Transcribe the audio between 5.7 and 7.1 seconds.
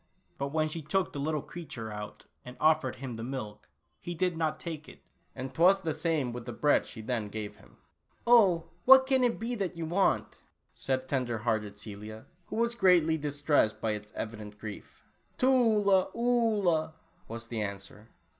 the same with the bread she